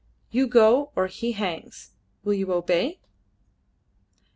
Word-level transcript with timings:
"You 0.31 0.47
go, 0.47 0.91
or 0.95 1.05
he 1.05 1.33
hangs. 1.33 1.91
Will 2.23 2.33
you 2.33 2.51
obey?" 2.51 3.01